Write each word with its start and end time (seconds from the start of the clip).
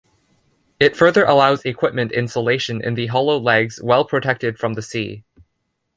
It 0.79 0.97
further 0.97 1.23
allows 1.25 1.63
equipment 1.63 2.11
installation 2.11 2.81
in 2.83 2.95
the 2.95 3.05
hollow 3.05 3.37
legs 3.37 3.79
well 3.83 4.03
protected 4.03 4.57
from 4.57 4.73
the 4.73 4.81
sea. 4.81 5.23